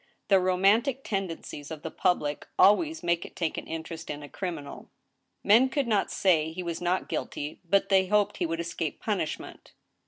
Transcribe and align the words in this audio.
The 0.29 0.39
romantic 0.39 1.03
tendencies 1.03 1.69
of 1.69 1.83
the 1.83 1.91
public 1.91 2.47
always 2.57 3.03
make 3.03 3.23
it 3.23 3.35
take 3.35 3.55
an 3.59 3.67
interest 3.67 4.09
in 4.09 4.23
a 4.23 4.29
criminal. 4.29 4.89
Men 5.43 5.69
could 5.69 5.87
not 5.87 6.09
say 6.09 6.51
he 6.51 6.63
was 6.63 6.81
not 6.81 7.07
guilty, 7.07 7.59
but 7.63 7.89
they 7.89 8.07
hoped 8.07 8.37
he 8.37 8.47
would 8.47 8.59
escape 8.59 8.99
punishment. 8.99 9.73